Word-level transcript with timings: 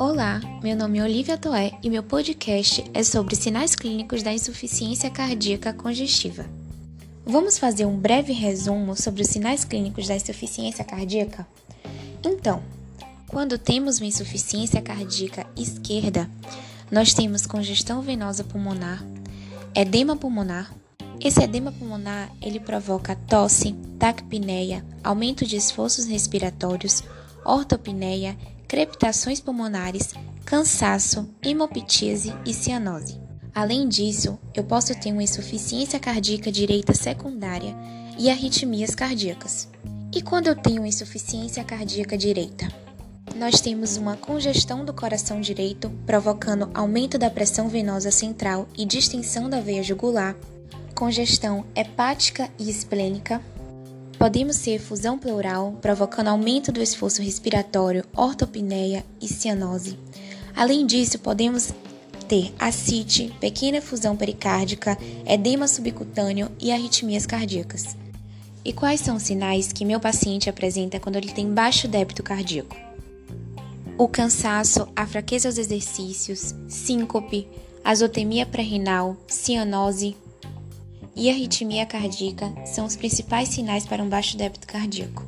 Olá, 0.00 0.40
meu 0.62 0.74
nome 0.74 0.98
é 0.98 1.04
Olivia 1.04 1.36
Toé 1.36 1.72
e 1.82 1.90
meu 1.90 2.02
podcast 2.02 2.82
é 2.94 3.04
sobre 3.04 3.36
sinais 3.36 3.74
clínicos 3.74 4.22
da 4.22 4.32
insuficiência 4.32 5.10
cardíaca 5.10 5.74
congestiva. 5.74 6.46
Vamos 7.26 7.58
fazer 7.58 7.84
um 7.84 7.98
breve 7.98 8.32
resumo 8.32 8.96
sobre 8.96 9.20
os 9.20 9.28
sinais 9.28 9.62
clínicos 9.62 10.08
da 10.08 10.16
insuficiência 10.16 10.82
cardíaca? 10.84 11.46
Então, 12.24 12.62
quando 13.28 13.58
temos 13.58 13.98
uma 13.98 14.06
insuficiência 14.06 14.80
cardíaca 14.80 15.46
esquerda, 15.54 16.30
nós 16.90 17.12
temos 17.12 17.46
congestão 17.46 18.00
venosa 18.00 18.42
pulmonar, 18.42 19.04
edema 19.74 20.16
pulmonar. 20.16 20.72
Esse 21.22 21.42
edema 21.42 21.70
pulmonar 21.70 22.32
ele 22.40 22.58
provoca 22.58 23.14
tosse, 23.14 23.74
taquipneia, 23.98 24.82
aumento 25.04 25.44
de 25.44 25.54
esforços 25.54 26.06
respiratórios, 26.06 27.02
ortopneia, 27.44 28.34
crepitações 28.66 29.38
pulmonares, 29.38 30.14
cansaço, 30.46 31.28
hemoptise 31.42 32.32
e 32.46 32.54
cianose. 32.54 33.20
Além 33.54 33.86
disso, 33.86 34.38
eu 34.54 34.64
posso 34.64 34.98
ter 34.98 35.12
uma 35.12 35.22
insuficiência 35.22 36.00
cardíaca 36.00 36.50
direita 36.50 36.94
secundária 36.94 37.76
e 38.18 38.30
arritmias 38.30 38.94
cardíacas. 38.94 39.68
E 40.14 40.22
quando 40.22 40.46
eu 40.46 40.56
tenho 40.56 40.86
insuficiência 40.86 41.62
cardíaca 41.62 42.16
direita? 42.16 42.66
Nós 43.36 43.60
temos 43.60 43.96
uma 43.98 44.16
congestão 44.16 44.84
do 44.84 44.94
coração 44.94 45.40
direito, 45.40 45.90
provocando 46.06 46.70
aumento 46.72 47.18
da 47.18 47.28
pressão 47.28 47.68
venosa 47.68 48.10
central 48.10 48.66
e 48.76 48.86
distensão 48.86 49.50
da 49.50 49.60
veia 49.60 49.82
jugular, 49.82 50.34
congestão 50.94 51.64
hepática 51.74 52.48
e 52.58 52.70
esplênica, 52.70 53.40
Podemos 54.20 54.56
ser 54.56 54.72
efusão 54.72 55.18
pleural, 55.18 55.78
provocando 55.80 56.28
aumento 56.28 56.70
do 56.70 56.82
esforço 56.82 57.22
respiratório, 57.22 58.04
ortopneia 58.14 59.02
e 59.18 59.26
cianose. 59.26 59.98
Além 60.54 60.84
disso, 60.84 61.18
podemos 61.18 61.72
ter 62.28 62.54
ascite, 62.58 63.34
pequena 63.40 63.78
efusão 63.78 64.14
pericárdica, 64.14 64.98
edema 65.24 65.66
subcutâneo 65.66 66.50
e 66.60 66.70
arritmias 66.70 67.24
cardíacas. 67.24 67.96
E 68.62 68.74
quais 68.74 69.00
são 69.00 69.16
os 69.16 69.22
sinais 69.22 69.72
que 69.72 69.86
meu 69.86 69.98
paciente 69.98 70.50
apresenta 70.50 71.00
quando 71.00 71.16
ele 71.16 71.32
tem 71.32 71.54
baixo 71.54 71.88
débito 71.88 72.22
cardíaco? 72.22 72.76
O 73.96 74.06
cansaço, 74.06 74.86
a 74.94 75.06
fraqueza 75.06 75.48
aos 75.48 75.56
exercícios, 75.56 76.54
síncope, 76.68 77.48
azotemia 77.82 78.44
pré-renal, 78.44 79.16
cianose, 79.26 80.14
e 81.14 81.30
arritmia 81.30 81.86
cardíaca 81.86 82.52
são 82.64 82.86
os 82.86 82.96
principais 82.96 83.48
sinais 83.48 83.86
para 83.86 84.02
um 84.02 84.08
baixo 84.08 84.36
débito 84.36 84.66
cardíaco. 84.66 85.24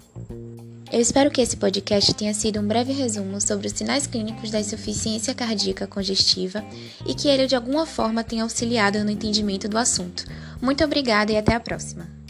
Eu 0.93 1.01
espero 1.01 1.31
que 1.31 1.41
esse 1.41 1.57
podcast 1.57 2.13
tenha 2.13 2.35
sido 2.35 2.61
um 2.61 2.69
breve 2.69 2.93
resumo 2.93 3.41
sobre 3.41 3.67
os 3.67 3.73
sinais 3.73 4.07
clínicos 4.07 4.51
da 4.51 4.61
insuficiência 4.61 5.35
cardíaca 5.35 5.87
congestiva 5.87 6.63
e 7.07 7.15
que 7.15 7.29
ele 7.29 7.47
de 7.47 7.57
alguma 7.57 7.87
forma 7.87 8.23
tenha 8.23 8.43
auxiliado 8.43 9.03
no 9.03 9.11
entendimento 9.11 9.69
do 9.69 9.79
assunto. 9.79 10.27
Muito 10.61 10.85
obrigada 10.85 11.33
e 11.33 11.37
até 11.39 11.55
a 11.55 11.61
próxima! 11.61 12.23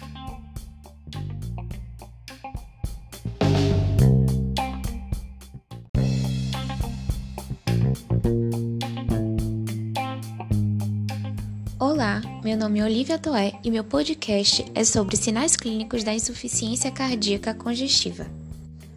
Olá, 11.93 12.23
meu 12.43 12.57
nome 12.57 12.81
é 12.81 12.85
Olivia 12.85 13.19
Toé 13.19 13.53
e 13.63 13.71
meu 13.71 13.85
podcast 13.85 14.65
é 14.75 14.83
sobre 14.83 15.15
sinais 15.15 15.55
clínicos 15.55 16.03
da 16.03 16.15
insuficiência 16.15 16.91
cardíaca 16.91 17.53
congestiva. 17.53 18.27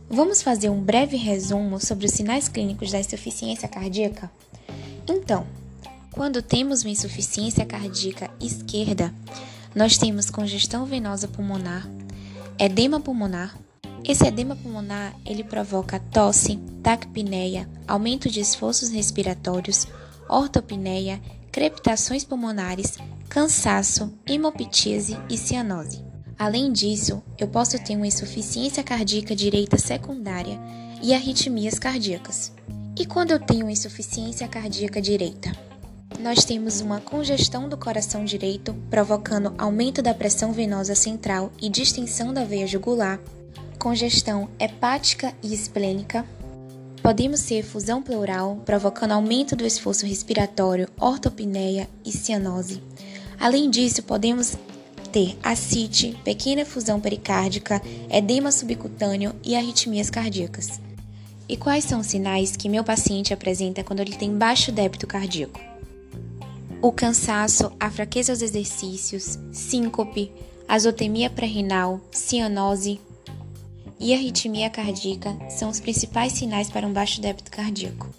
Vamos 0.09 0.41
fazer 0.41 0.69
um 0.69 0.79
breve 0.79 1.17
resumo 1.17 1.77
sobre 1.77 2.05
os 2.05 2.13
sinais 2.13 2.47
clínicos 2.47 2.93
da 2.93 2.99
insuficiência 3.01 3.67
cardíaca? 3.67 4.31
Então, 5.09 5.45
quando 6.13 6.41
temos 6.41 6.83
uma 6.83 6.89
insuficiência 6.89 7.65
cardíaca 7.65 8.31
esquerda, 8.39 9.13
nós 9.75 9.97
temos 9.97 10.29
congestão 10.29 10.85
venosa 10.85 11.27
pulmonar, 11.27 11.85
edema 12.57 13.01
pulmonar. 13.01 13.57
Esse 14.05 14.25
edema 14.25 14.55
pulmonar 14.55 15.13
ele 15.25 15.43
provoca 15.43 15.99
tosse, 15.99 16.55
taquipneia, 16.81 17.67
aumento 17.85 18.29
de 18.29 18.39
esforços 18.39 18.87
respiratórios, 18.87 19.85
ortopneia 20.29 21.19
crepitações 21.55 22.25
pulmonares, 22.25 22.97
cansaço, 23.29 24.11
hemoptise 24.27 25.17
e 25.29 25.37
cianose. 25.37 26.03
Além 26.37 26.69
disso, 26.69 27.23
eu 27.37 27.47
posso 27.47 27.81
ter 27.81 27.95
uma 27.95 28.05
insuficiência 28.05 28.83
cardíaca 28.83 29.33
direita 29.33 29.77
secundária 29.77 30.59
e 31.01 31.13
arritmias 31.13 31.79
cardíacas. 31.79 32.51
E 32.99 33.05
quando 33.05 33.31
eu 33.31 33.39
tenho 33.39 33.69
insuficiência 33.69 34.45
cardíaca 34.49 35.01
direita? 35.01 35.49
Nós 36.19 36.43
temos 36.43 36.81
uma 36.81 36.99
congestão 36.99 37.69
do 37.69 37.77
coração 37.77 38.25
direito, 38.25 38.75
provocando 38.89 39.55
aumento 39.57 40.01
da 40.01 40.13
pressão 40.13 40.51
venosa 40.51 40.93
central 40.93 41.53
e 41.61 41.69
distensão 41.69 42.33
da 42.33 42.43
veia 42.43 42.67
jugular, 42.67 43.17
congestão 43.79 44.49
hepática 44.59 45.33
e 45.41 45.53
esplênica, 45.53 46.25
Podemos 47.05 47.39
ser 47.39 47.57
efusão 47.57 48.01
pleural, 48.01 48.63
provocando 48.65 49.11
aumento 49.11 49.55
do 49.55 49.63
esforço 49.63 50.07
respiratório, 50.07 50.89
ortopneia 50.99 51.87
e 52.03 52.11
cianose. 52.11 52.81
Além 53.39 53.69
disso, 53.69 54.01
podemos 54.01 54.57
ter 55.11 55.37
ascite, 55.43 56.17
pequena 56.23 56.61
efusão 56.61 56.99
pericárdica, 56.99 57.79
edema 58.09 58.51
subcutâneo 58.51 59.35
e 59.43 59.55
arritmias 59.55 60.09
cardíacas. 60.09 60.81
E 61.47 61.55
quais 61.55 61.83
são 61.83 61.99
os 61.99 62.07
sinais 62.07 62.55
que 62.55 62.67
meu 62.67 62.83
paciente 62.83 63.31
apresenta 63.31 63.83
quando 63.83 63.99
ele 63.99 64.15
tem 64.15 64.35
baixo 64.35 64.71
débito 64.71 65.05
cardíaco? 65.05 65.61
O 66.81 66.91
cansaço, 66.91 67.71
a 67.79 67.91
fraqueza 67.91 68.33
aos 68.33 68.41
exercícios, 68.41 69.37
síncope, 69.51 70.31
azotemia 70.67 71.29
pré-renal, 71.29 72.01
cianose, 72.11 72.99
e 73.99 74.13
arritmia 74.13 74.69
cardíaca 74.69 75.35
são 75.49 75.69
os 75.69 75.79
principais 75.79 76.33
sinais 76.33 76.69
para 76.69 76.87
um 76.87 76.93
baixo 76.93 77.21
débito 77.21 77.51
cardíaco. 77.51 78.09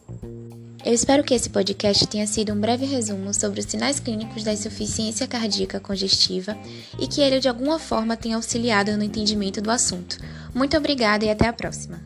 Eu 0.84 0.94
espero 0.94 1.24
que 1.24 1.34
esse 1.34 1.50
podcast 1.50 2.06
tenha 2.06 2.28
sido 2.28 2.52
um 2.52 2.60
breve 2.60 2.86
resumo 2.86 3.34
sobre 3.34 3.58
os 3.58 3.66
sinais 3.66 3.98
clínicos 3.98 4.44
da 4.44 4.52
insuficiência 4.52 5.26
cardíaca 5.26 5.80
congestiva 5.80 6.56
e 6.96 7.08
que 7.08 7.20
ele 7.20 7.40
de 7.40 7.48
alguma 7.48 7.80
forma 7.80 8.16
tenha 8.16 8.36
auxiliado 8.36 8.96
no 8.96 9.02
entendimento 9.02 9.60
do 9.60 9.70
assunto. 9.70 10.16
Muito 10.54 10.76
obrigada 10.76 11.24
e 11.24 11.30
até 11.30 11.48
a 11.48 11.52
próxima! 11.52 12.05